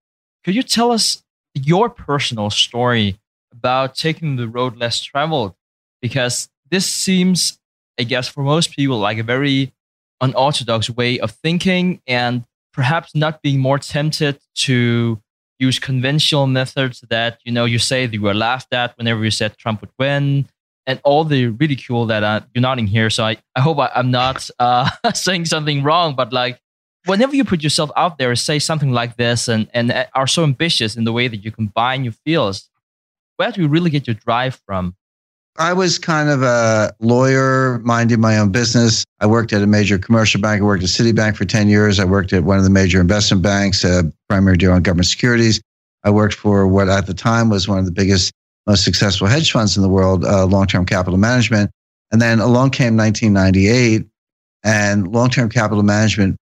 [0.45, 1.23] Could you tell us
[1.55, 3.19] your personal story
[3.53, 5.55] about taking the road less traveled
[6.03, 7.59] because this seems
[7.99, 9.73] i guess for most people like a very
[10.21, 15.21] unorthodox way of thinking and perhaps not being more tempted to
[15.59, 19.31] use conventional methods that you know you say that you were laughed at whenever you
[19.31, 20.47] said trump would win
[20.87, 23.90] and all the ridicule that uh, you're not in here so i, I hope I,
[23.94, 26.61] am not uh, saying something wrong but like
[27.07, 30.42] whenever you put yourself out there, and say something like this, and and are so
[30.42, 32.68] ambitious in the way that you combine your feels,
[33.37, 34.94] where do you really get your drive from?
[35.59, 39.07] I was kind of a lawyer minding my own business.
[39.20, 40.61] I worked at a major commercial bank.
[40.61, 41.99] I worked at Citibank for 10 years.
[41.99, 45.07] I worked at one of the major investment banks, a uh, primary deal on government
[45.07, 45.62] securities.
[46.05, 48.33] I worked for what at the time was one of the biggest,
[48.67, 51.71] most successful hedge funds in the world, uh, long term capital management.
[52.13, 54.07] And then along came 1998,
[54.65, 56.37] and long term capital management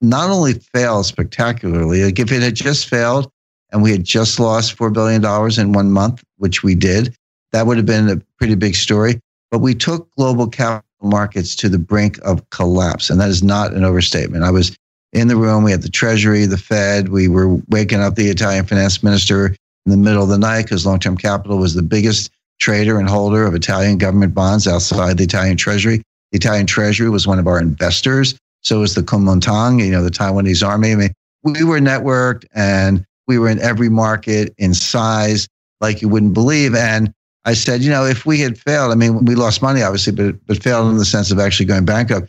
[0.00, 3.30] not only failed spectacularly, like if it had just failed
[3.72, 5.24] and we had just lost $4 billion
[5.60, 7.14] in one month, which we did,
[7.52, 9.18] that would have been a pretty big story.
[9.50, 13.10] But we took global capital markets to the brink of collapse.
[13.10, 14.44] And that is not an overstatement.
[14.44, 14.76] I was
[15.12, 15.64] in the room.
[15.64, 17.08] We had the Treasury, the Fed.
[17.08, 20.84] We were waking up the Italian finance minister in the middle of the night because
[20.84, 25.24] long term capital was the biggest trader and holder of Italian government bonds outside the
[25.24, 26.02] Italian Treasury.
[26.32, 28.36] The Italian Treasury was one of our investors.
[28.62, 30.92] So was the Kuomintang, you know, the Taiwanese army.
[30.92, 31.10] I mean,
[31.44, 35.46] we were networked and we were in every market in size
[35.80, 36.74] like you wouldn't believe.
[36.74, 37.12] And
[37.44, 40.34] I said, you know, if we had failed, I mean, we lost money, obviously, but,
[40.46, 42.28] but failed in the sense of actually going bankrupt.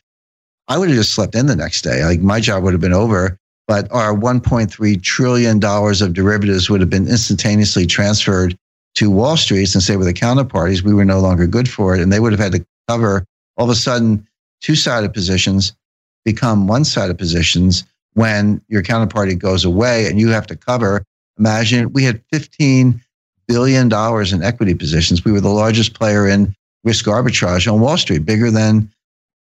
[0.68, 2.04] I would have just slept in the next day.
[2.04, 3.38] Like my job would have been over,
[3.68, 8.58] but our $1.3 trillion of derivatives would have been instantaneously transferred
[8.96, 12.02] to Wall Street and say with the counterparties, we were no longer good for it.
[12.02, 13.26] And they would have had to cover
[13.58, 14.26] all of a sudden
[14.62, 15.76] two sided positions
[16.24, 17.84] become one sided positions
[18.14, 21.04] when your counterparty goes away and you have to cover.
[21.38, 23.00] Imagine we had $15
[23.48, 25.24] billion in equity positions.
[25.24, 28.92] We were the largest player in risk arbitrage on Wall Street, bigger than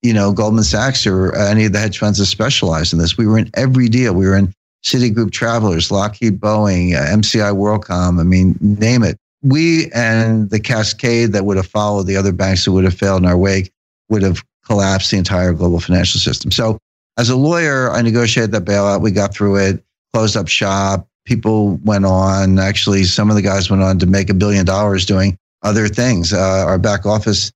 [0.02, 3.18] you know Goldman Sachs or any of the hedge funds that specialize in this.
[3.18, 4.14] We were in every deal.
[4.14, 8.20] We were in Citigroup Travelers, Lockheed Boeing, uh, MCI WorldCom.
[8.20, 9.18] I mean, name it.
[9.42, 13.22] We and the cascade that would have followed the other banks that would have failed
[13.22, 13.72] in our wake
[14.10, 16.52] would have collapsed the entire global financial system.
[16.52, 16.80] So
[17.18, 19.02] as a lawyer, I negotiated that bailout.
[19.02, 19.84] We got through it,
[20.14, 21.08] closed up shop.
[21.26, 22.60] People went on.
[22.60, 26.34] Actually, some of the guys went on to make a billion dollars doing other things.
[26.34, 27.52] Uh, our back office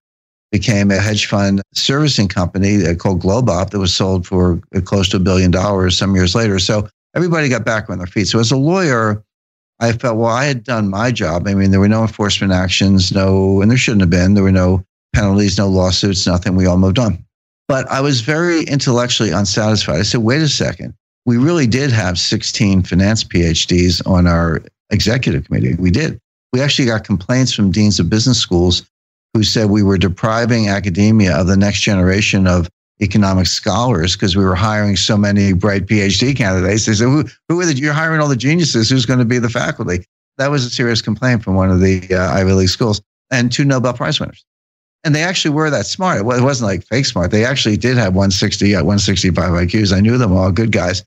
[0.52, 5.20] became a hedge fund servicing company called GlobeOp that was sold for close to a
[5.20, 6.60] billion dollars some years later.
[6.60, 8.28] So everybody got back on their feet.
[8.28, 9.24] So as a lawyer,
[9.80, 11.48] I felt, well, I had done my job.
[11.48, 14.34] I mean, there were no enforcement actions, no, and there shouldn't have been.
[14.34, 14.84] There were no
[15.14, 16.56] penalties, no lawsuits, nothing.
[16.56, 17.24] We all moved on.
[17.68, 20.00] But I was very intellectually unsatisfied.
[20.00, 20.96] I said, wait a second.
[21.26, 25.76] We really did have 16 finance PhDs on our executive committee.
[25.76, 26.20] We did.
[26.52, 28.84] We actually got complaints from deans of business schools
[29.34, 32.70] who said we were depriving academia of the next generation of
[33.02, 36.86] economic scholars because we were hiring so many bright PhD candidates.
[36.86, 38.90] They said, who, who are the, you're hiring all the geniuses.
[38.90, 40.06] Who's going to be the faculty?
[40.38, 43.02] That was a serious complaint from one of the uh, Ivy League schools
[43.32, 44.46] and two Nobel Prize winners.
[45.04, 46.20] And they actually were that smart.
[46.20, 47.32] It wasn't like fake smart.
[47.32, 49.96] They actually did have 160 at uh, 165 IQs.
[49.96, 51.06] I knew them all, good guys.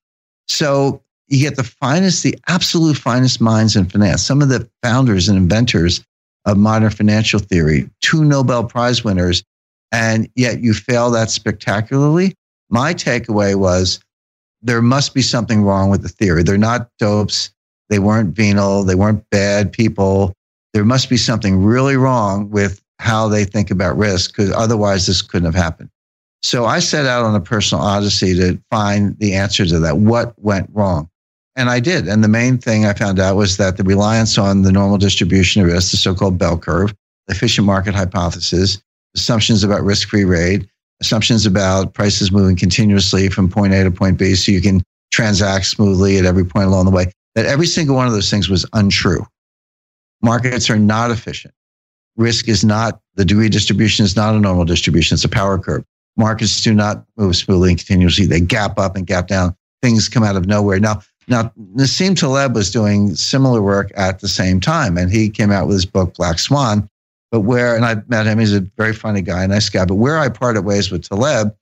[0.49, 4.23] So you get the finest, the absolute finest minds in finance.
[4.23, 6.03] Some of the founders and inventors
[6.45, 9.43] of modern financial theory, two Nobel Prize winners,
[9.93, 12.34] and yet you fail that spectacularly.
[12.70, 14.01] My takeaway was
[14.62, 16.43] there must be something wrong with the theory.
[16.43, 17.51] They're not dopes.
[17.90, 18.84] They weren't venal.
[18.84, 20.32] They weren't bad people.
[20.72, 25.20] There must be something really wrong with how they think about risk because otherwise this
[25.20, 25.90] couldn't have happened.
[26.43, 29.99] So I set out on a personal odyssey to find the answer to that.
[29.99, 31.09] What went wrong?
[31.55, 32.09] And I did.
[32.09, 35.61] And the main thing I found out was that the reliance on the normal distribution
[35.61, 36.94] of risk, the so called bell curve,
[37.28, 38.82] efficient market hypothesis,
[39.14, 40.66] assumptions about risk free rate,
[41.00, 45.66] assumptions about prices moving continuously from point A to point B so you can transact
[45.66, 48.64] smoothly at every point along the way, that every single one of those things was
[48.72, 49.26] untrue.
[50.22, 51.53] Markets are not efficient.
[52.16, 55.84] Risk is not, the degree distribution is not a normal distribution, it's a power curve.
[56.16, 58.26] Markets do not move smoothly and continuously.
[58.26, 59.57] They gap up and gap down.
[59.82, 60.78] Things come out of nowhere.
[60.78, 65.51] Now, now, Nassim Taleb was doing similar work at the same time, and he came
[65.51, 66.89] out with his book Black Swan.
[67.31, 69.85] But where, and I met him, he's a very funny guy, nice guy.
[69.85, 71.57] But where I parted ways with Taleb,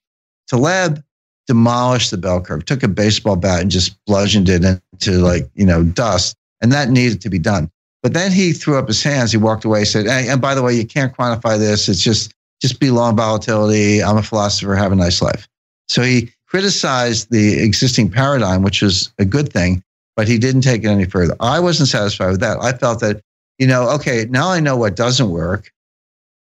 [0.48, 1.02] Taleb
[1.46, 5.64] demolished the bell curve, took a baseball bat and just bludgeoned it into like, you
[5.64, 6.36] know, dust.
[6.60, 7.70] And that needed to be done.
[8.02, 9.30] But then he threw up his hands.
[9.30, 11.88] He walked away, said, hey, and by the way, you can't quantify this.
[11.88, 14.02] It's just, just be long volatility.
[14.02, 14.74] I'm a philosopher.
[14.74, 15.48] Have a nice life.
[15.88, 19.82] So he criticized the existing paradigm, which was a good thing,
[20.16, 21.36] but he didn't take it any further.
[21.38, 22.58] I wasn't satisfied with that.
[22.60, 23.22] I felt that,
[23.58, 25.72] you know, okay, now I know what doesn't work,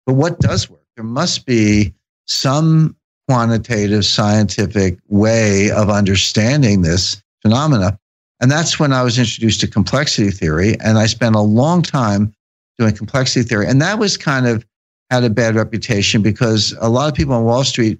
[0.07, 0.84] but what does work?
[0.96, 1.92] There must be
[2.26, 2.96] some
[3.26, 7.99] quantitative scientific way of understanding this phenomena.
[8.40, 10.76] And that's when I was introduced to complexity theory.
[10.80, 12.32] And I spent a long time
[12.78, 13.66] doing complexity theory.
[13.66, 14.64] And that was kind of
[15.11, 17.99] had a bad reputation because a lot of people on Wall Street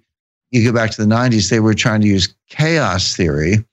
[0.51, 3.65] you go back to the 90s, they were trying to use chaos theory.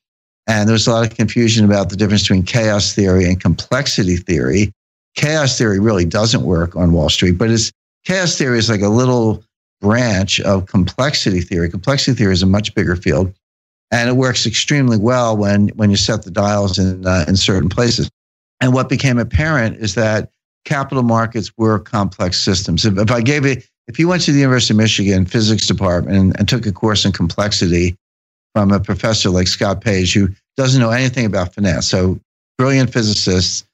[0.47, 4.17] And there was a lot of confusion about the difference between chaos theory and complexity
[4.17, 4.71] theory.
[5.15, 7.71] Chaos theory really doesn't work on Wall Street, but it's
[8.03, 9.43] chaos theory is like a little
[9.81, 11.69] branch of complexity theory.
[11.69, 13.33] Complexity theory is a much bigger field,
[13.91, 17.69] and it works extremely well when when you set the dials in uh, in certain
[17.69, 18.09] places.
[18.61, 20.29] And what became apparent is that
[20.65, 22.85] capital markets were complex systems.
[22.85, 26.17] If, if I gave it, if you went to the University of Michigan physics department
[26.17, 27.95] and, and, took a course in complexity
[28.53, 32.19] from a professor like Scott Page, who doesn't know anything about finance, so
[32.57, 33.65] brilliant physicist,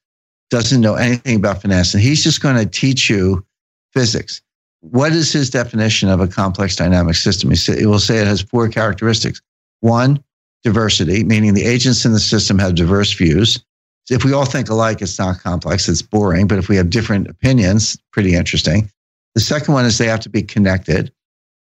[0.49, 3.45] doesn't know anything about finance, and he's just going to teach you
[3.93, 4.41] physics.
[4.81, 7.51] What is his definition of a complex dynamic system?
[7.51, 9.41] He, say, he will say it has four characteristics.
[9.81, 10.23] One,
[10.63, 13.63] diversity, meaning the agents in the system have diverse views.
[14.09, 16.47] If we all think alike, it's not complex, it's boring.
[16.47, 18.89] But if we have different opinions, pretty interesting.
[19.35, 21.11] The second one is they have to be connected.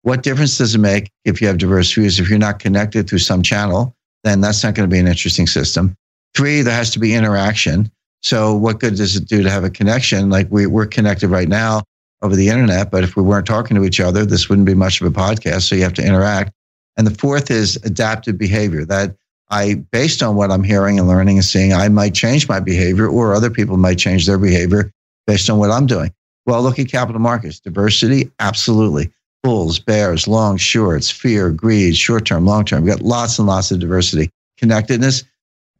[0.03, 2.19] What difference does it make if you have diverse views?
[2.19, 5.47] If you're not connected through some channel, then that's not going to be an interesting
[5.47, 5.95] system.
[6.35, 7.91] Three, there has to be interaction.
[8.21, 10.29] So what good does it do to have a connection?
[10.29, 11.81] Like we, we're connected right now
[12.21, 15.01] over the internet, but if we weren't talking to each other, this wouldn't be much
[15.01, 15.63] of a podcast.
[15.63, 16.51] So you have to interact.
[16.97, 19.15] And the fourth is adaptive behavior that
[19.49, 23.07] I, based on what I'm hearing and learning and seeing, I might change my behavior
[23.07, 24.91] or other people might change their behavior
[25.25, 26.11] based on what I'm doing.
[26.45, 27.59] Well, look at capital markets.
[27.59, 29.11] Diversity, absolutely.
[29.43, 32.83] Bulls, bears, long, shorts, fear, greed, short term, long term.
[32.83, 34.29] We've got lots and lots of diversity.
[34.57, 35.23] Connectedness,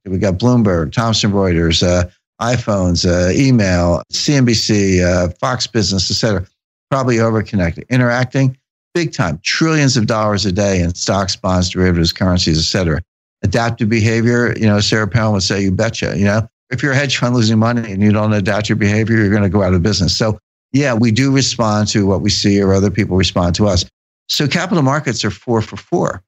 [0.06, 2.10] we got Bloomberg, Thomson Reuters, uh,
[2.42, 6.46] iPhones, uh, email, CNBC, uh, Fox Business, etc.
[6.90, 7.88] Probably overconnected.
[7.90, 8.58] Interacting,
[8.96, 9.40] big time.
[9.44, 13.02] Trillions of dollars a day in stocks, bonds, derivatives, currencies, etc.
[13.44, 16.18] Adaptive behavior, you know, Sarah Palin would say, you betcha.
[16.18, 19.18] You know, if you're a hedge fund losing money and you don't adapt your behavior,
[19.18, 20.18] you're going to go out of business.
[20.18, 20.40] So
[20.74, 23.86] yeah, we do respond to what we see or other people respond to us.
[24.30, 26.24] So capital markets are four for four.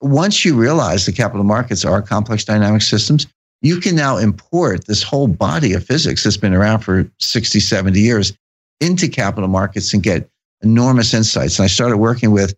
[0.00, 3.26] Once you realize the capital markets are complex dynamic systems,
[3.62, 8.00] you can now import this whole body of physics that's been around for 60, 70
[8.00, 8.32] years
[8.80, 10.28] into capital markets and get
[10.62, 11.58] enormous insights.
[11.58, 12.54] And I started working with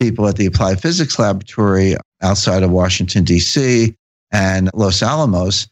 [0.00, 3.94] people at the Applied Physics Laboratory outside of Washington, D.C.
[4.30, 5.68] and Los Alamos.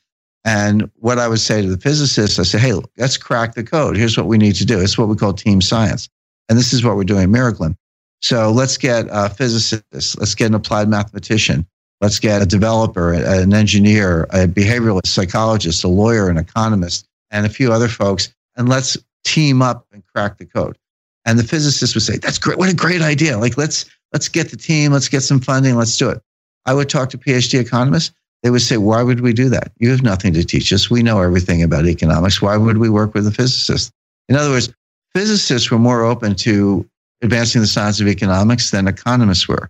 [0.47, 3.97] And what I would say to the physicists, I say, hey, let's crack the code.
[3.97, 4.81] Here's what we need to do.
[4.81, 6.09] It's what we call team science.
[6.49, 7.77] And this is what we're doing at Meraglim.
[8.23, 11.67] So let's get a physicist, let's get an applied mathematician,
[12.01, 17.49] let's get a developer, an engineer, a behavioralist, psychologist, a lawyer, an economist, and a
[17.49, 20.79] few other folks, and let's team up and crack the code.
[21.25, 22.57] And the physicist would say, "That's great!
[22.57, 23.37] What a great idea!
[23.37, 26.23] Like let's let's get the team, let's get some funding, let's do it."
[26.65, 28.13] I would talk to PhD economists.
[28.47, 29.73] They would say, "Why would we do that?
[29.81, 30.89] You have nothing to teach us.
[30.89, 32.41] We know everything about economics.
[32.41, 33.91] Why would we work with a physicist?"
[34.29, 34.69] In other words,
[35.17, 36.89] physicists were more open to
[37.23, 39.69] advancing the science of economics than economists were.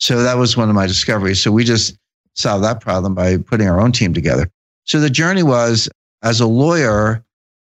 [0.00, 1.40] So that was one of my discoveries.
[1.40, 1.94] So we just
[2.34, 4.50] solved that problem by putting our own team together.
[4.82, 5.88] So the journey was
[6.24, 7.22] as a lawyer,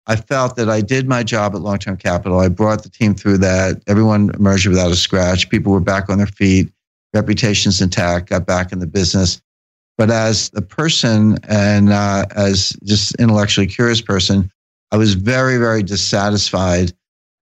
[0.07, 2.41] I felt that I did my job at Long Term Capital.
[2.41, 3.81] I brought the team through that.
[3.87, 5.49] Everyone emerged without a scratch.
[5.49, 6.71] People were back on their feet,
[7.15, 9.41] reputations intact, got back in the business.
[9.99, 14.51] But as a person and uh, as just intellectually curious person,
[14.91, 16.93] I was very, very dissatisfied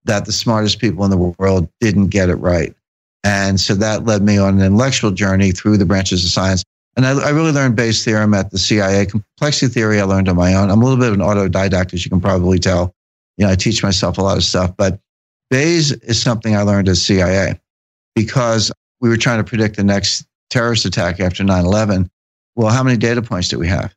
[0.05, 2.75] that the smartest people in the world didn't get it right.
[3.23, 6.65] And so that led me on an intellectual journey through the branches of science.
[6.97, 9.07] And I, I, really learned Bayes' theorem at the CIA.
[9.07, 10.71] Complexity theory I learned on my own.
[10.71, 12.95] I'm a little bit of an autodidact, as you can probably tell.
[13.37, 14.99] You know, I teach myself a lot of stuff, but
[15.51, 17.61] Bayes is something I learned at CIA
[18.15, 22.11] because we were trying to predict the next terrorist attack after 9 11.
[22.57, 23.95] Well, how many data points do we have?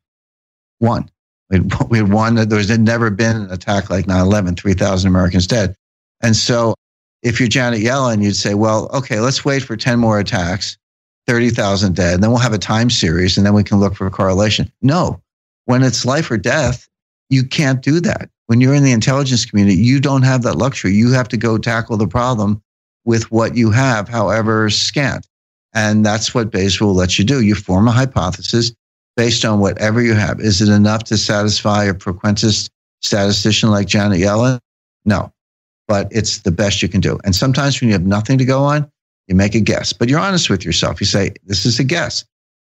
[0.79, 1.09] One.
[1.49, 2.35] We had, we had one.
[2.35, 5.75] That there's never been an attack like 9 11, 3,000 Americans dead.
[6.21, 6.75] And so
[7.21, 10.77] if you're Janet Yellen, you'd say, well, okay, let's wait for 10 more attacks,
[11.27, 14.05] 30,000 dead, and then we'll have a time series and then we can look for
[14.05, 14.71] a correlation.
[14.81, 15.21] No,
[15.65, 16.87] when it's life or death,
[17.29, 18.29] you can't do that.
[18.47, 20.93] When you're in the intelligence community, you don't have that luxury.
[20.93, 22.61] You have to go tackle the problem
[23.05, 25.27] with what you have, however scant.
[25.73, 27.41] And that's what Bayes rule lets you do.
[27.41, 28.73] You form a hypothesis
[29.15, 30.39] based on whatever you have.
[30.39, 32.69] Is it enough to satisfy a frequentist
[33.01, 34.59] statistician like Janet Yellen?
[35.05, 35.33] No
[35.87, 37.19] but it's the best you can do.
[37.23, 38.89] And sometimes when you have nothing to go on,
[39.27, 40.99] you make a guess, but you're honest with yourself.
[40.99, 42.25] You say, this is a guess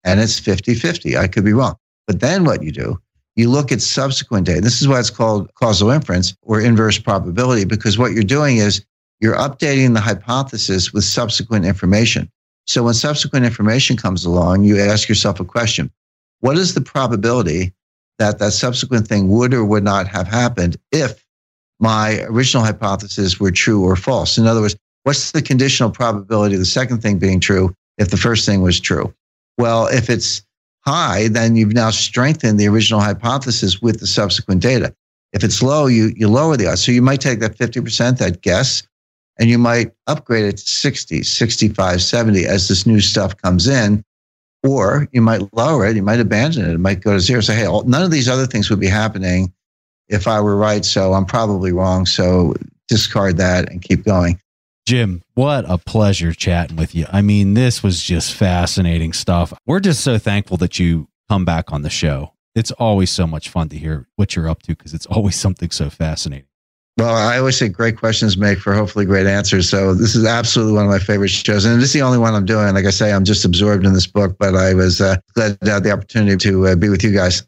[0.04, 1.18] and it's 50 50.
[1.18, 1.76] I could be wrong.
[2.08, 3.00] But then what you do,
[3.36, 4.62] you look at subsequent data.
[4.62, 8.84] This is why it's called causal inference or inverse probability, because what you're doing is
[9.20, 12.30] you're updating the hypothesis with subsequent information.
[12.70, 15.91] So when subsequent information comes along, you ask yourself a question.
[16.41, 17.74] What is the probability
[18.20, 21.26] that that subsequent thing would or would not have happened if
[21.80, 24.38] my original hypothesis were true or false.
[24.38, 28.17] In other words, what's the conditional probability of the second thing being true if the
[28.17, 29.13] first thing was true?
[29.57, 30.43] Well, if it's
[30.86, 34.93] high, then you've now strengthened the original hypothesis with the subsequent data.
[35.32, 36.84] If it's low, you, you lower the odds.
[36.84, 38.84] So you might take that 50%, that guess,
[39.39, 44.03] and you might upgrade it to 60, 65, 70 as this new stuff comes in.
[44.61, 47.39] Or you might lower it, you might abandon it, it might go to zero.
[47.39, 49.53] Say, hey, none of these other things would be happening
[50.09, 50.83] if I were right.
[50.83, 52.05] So I'm probably wrong.
[52.05, 52.53] So
[52.89, 54.37] discard that and keep going.
[54.85, 57.05] Jim, what a pleasure chatting with you.
[57.09, 59.53] I mean, this was just fascinating stuff.
[59.65, 62.33] We're just so thankful that you come back on the show.
[62.55, 65.69] It's always so much fun to hear what you're up to because it's always something
[65.69, 66.49] so fascinating.
[66.97, 69.69] Well, I always say great questions make for hopefully great answers.
[69.69, 72.35] So this is absolutely one of my favorite shows, and this is the only one
[72.35, 72.73] I'm doing.
[72.73, 75.71] Like I say, I'm just absorbed in this book, but I was uh, glad to
[75.71, 77.43] have the opportunity to uh, be with you guys.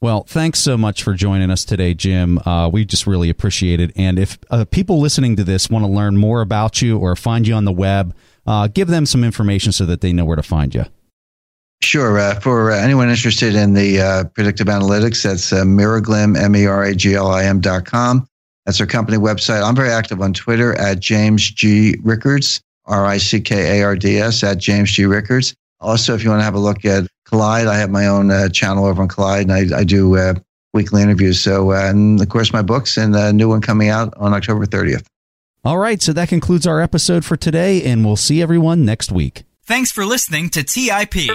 [0.00, 2.38] Well, thanks so much for joining us today, Jim.
[2.44, 3.92] Uh, we just really appreciate it.
[3.96, 7.46] And if uh, people listening to this want to learn more about you or find
[7.46, 8.14] you on the web,
[8.46, 10.84] uh, give them some information so that they know where to find you.
[11.80, 12.18] Sure.
[12.18, 16.66] Uh, for uh, anyone interested in the uh, predictive analytics, that's uh, Meraglim, M E
[16.66, 18.28] R A G L I M dot com.
[18.66, 19.62] That's our company website.
[19.62, 21.96] I'm very active on Twitter at James G.
[22.02, 25.06] Rickards, R I C K A R D S, at James G.
[25.06, 25.54] Rickards.
[25.80, 28.48] Also, if you want to have a look at Kolide, I have my own uh,
[28.48, 30.34] channel over on Kolide, and I, I do uh,
[30.74, 31.40] weekly interviews.
[31.40, 34.66] So, uh, and of course, my books and a new one coming out on October
[34.66, 35.06] 30th.
[35.64, 39.44] All right, so that concludes our episode for today, and we'll see everyone next week.
[39.66, 41.28] Thanks for listening to TIP.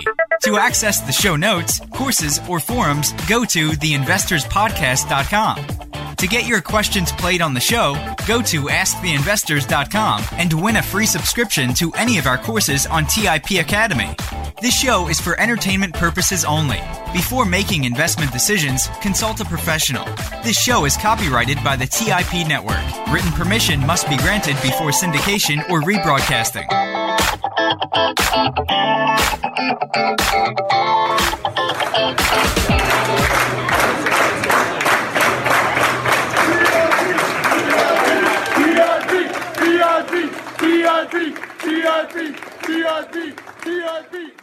[0.44, 6.16] To access the show notes, courses, or forums, go to theinvestorspodcast.com.
[6.16, 11.08] To get your questions played on the show, go to AskTheInvestors.com and win a free
[11.08, 14.16] subscription to any of our courses on TIP Academy.
[14.62, 16.80] This show is for entertainment purposes only.
[17.12, 20.06] Before making investment decisions, consult a professional.
[20.42, 22.80] This show is copyrighted by the TIP Network.
[23.12, 26.68] Written permission must be granted before syndication or rebroadcasting.
[39.62, 42.36] VIP, VIP, VIP,
[42.68, 44.41] VIP, VIP.